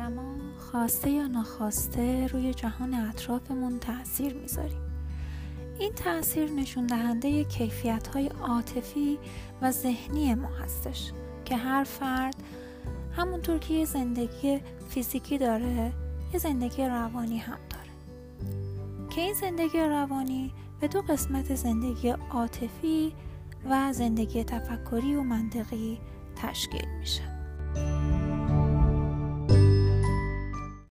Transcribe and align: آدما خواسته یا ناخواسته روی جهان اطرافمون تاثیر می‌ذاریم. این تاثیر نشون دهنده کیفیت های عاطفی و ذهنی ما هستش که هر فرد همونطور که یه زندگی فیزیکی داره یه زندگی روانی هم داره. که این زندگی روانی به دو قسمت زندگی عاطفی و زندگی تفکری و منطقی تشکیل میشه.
آدما 0.00 0.34
خواسته 0.58 1.10
یا 1.10 1.26
ناخواسته 1.26 2.26
روی 2.26 2.54
جهان 2.54 2.94
اطرافمون 2.94 3.78
تاثیر 3.78 4.34
می‌ذاریم. 4.34 4.80
این 5.78 5.92
تاثیر 5.92 6.50
نشون 6.50 6.86
دهنده 6.86 7.44
کیفیت 7.44 8.06
های 8.06 8.26
عاطفی 8.28 9.18
و 9.62 9.70
ذهنی 9.70 10.34
ما 10.34 10.48
هستش 10.48 11.12
که 11.44 11.56
هر 11.56 11.84
فرد 11.84 12.34
همونطور 13.16 13.58
که 13.58 13.74
یه 13.74 13.84
زندگی 13.84 14.60
فیزیکی 14.88 15.38
داره 15.38 15.92
یه 16.32 16.38
زندگی 16.38 16.86
روانی 16.86 17.38
هم 17.38 17.58
داره. 17.70 17.90
که 19.10 19.20
این 19.20 19.34
زندگی 19.34 19.78
روانی 19.78 20.52
به 20.80 20.88
دو 20.88 21.02
قسمت 21.02 21.54
زندگی 21.54 22.08
عاطفی 22.08 23.12
و 23.70 23.92
زندگی 23.92 24.44
تفکری 24.44 25.14
و 25.16 25.22
منطقی 25.22 25.98
تشکیل 26.36 26.88
میشه. 27.00 27.39